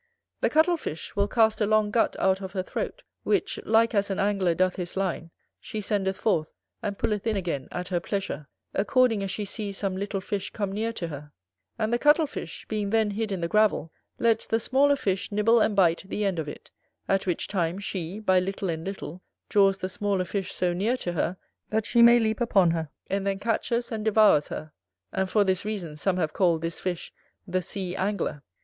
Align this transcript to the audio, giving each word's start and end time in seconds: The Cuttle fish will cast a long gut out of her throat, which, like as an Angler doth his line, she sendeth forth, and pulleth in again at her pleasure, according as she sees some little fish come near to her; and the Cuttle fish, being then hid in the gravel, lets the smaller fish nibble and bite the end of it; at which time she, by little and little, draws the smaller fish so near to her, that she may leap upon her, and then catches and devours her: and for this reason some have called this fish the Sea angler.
The 0.39 0.49
Cuttle 0.49 0.77
fish 0.77 1.15
will 1.15 1.27
cast 1.27 1.61
a 1.61 1.67
long 1.67 1.91
gut 1.91 2.15
out 2.17 2.41
of 2.41 2.53
her 2.53 2.63
throat, 2.63 3.03
which, 3.21 3.59
like 3.65 3.93
as 3.93 4.09
an 4.09 4.17
Angler 4.17 4.55
doth 4.55 4.77
his 4.77 4.97
line, 4.97 5.29
she 5.59 5.79
sendeth 5.79 6.17
forth, 6.17 6.55
and 6.81 6.97
pulleth 6.97 7.27
in 7.27 7.35
again 7.37 7.67
at 7.71 7.89
her 7.89 7.99
pleasure, 7.99 8.47
according 8.73 9.21
as 9.21 9.29
she 9.29 9.45
sees 9.45 9.77
some 9.77 9.95
little 9.95 10.19
fish 10.19 10.49
come 10.49 10.71
near 10.71 10.91
to 10.93 11.09
her; 11.09 11.33
and 11.77 11.93
the 11.93 11.99
Cuttle 11.99 12.25
fish, 12.25 12.65
being 12.67 12.89
then 12.89 13.11
hid 13.11 13.31
in 13.31 13.41
the 13.41 13.47
gravel, 13.47 13.91
lets 14.17 14.47
the 14.47 14.59
smaller 14.59 14.95
fish 14.95 15.31
nibble 15.31 15.59
and 15.59 15.75
bite 15.75 16.01
the 16.07 16.25
end 16.25 16.39
of 16.39 16.47
it; 16.47 16.71
at 17.07 17.27
which 17.27 17.47
time 17.47 17.77
she, 17.77 18.17
by 18.19 18.39
little 18.39 18.71
and 18.71 18.83
little, 18.83 19.21
draws 19.49 19.77
the 19.77 19.87
smaller 19.87 20.25
fish 20.25 20.51
so 20.51 20.73
near 20.73 20.97
to 20.97 21.13
her, 21.13 21.37
that 21.69 21.85
she 21.85 22.01
may 22.01 22.19
leap 22.19 22.41
upon 22.41 22.71
her, 22.71 22.89
and 23.07 23.27
then 23.27 23.37
catches 23.37 23.91
and 23.91 24.03
devours 24.05 24.47
her: 24.47 24.73
and 25.13 25.29
for 25.29 25.43
this 25.43 25.63
reason 25.63 25.95
some 25.95 26.17
have 26.17 26.33
called 26.33 26.63
this 26.63 26.79
fish 26.79 27.13
the 27.47 27.61
Sea 27.61 27.95
angler. 27.95 28.41